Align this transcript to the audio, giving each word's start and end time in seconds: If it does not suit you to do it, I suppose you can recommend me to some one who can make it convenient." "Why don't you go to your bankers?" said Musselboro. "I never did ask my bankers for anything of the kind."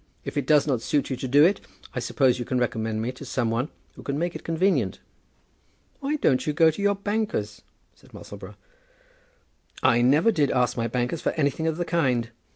If 0.25 0.35
it 0.35 0.47
does 0.47 0.65
not 0.65 0.81
suit 0.81 1.11
you 1.11 1.15
to 1.17 1.27
do 1.27 1.45
it, 1.45 1.61
I 1.93 1.99
suppose 1.99 2.39
you 2.39 2.43
can 2.43 2.57
recommend 2.57 3.03
me 3.03 3.11
to 3.11 3.23
some 3.23 3.51
one 3.51 3.69
who 3.93 4.01
can 4.01 4.17
make 4.17 4.33
it 4.35 4.43
convenient." 4.43 4.99
"Why 5.99 6.15
don't 6.15 6.47
you 6.47 6.53
go 6.53 6.71
to 6.71 6.81
your 6.81 6.95
bankers?" 6.95 7.61
said 7.93 8.11
Musselboro. 8.11 8.55
"I 9.83 10.01
never 10.01 10.31
did 10.31 10.49
ask 10.49 10.75
my 10.75 10.87
bankers 10.87 11.21
for 11.21 11.33
anything 11.33 11.67
of 11.67 11.77
the 11.77 11.85
kind." 11.85 12.31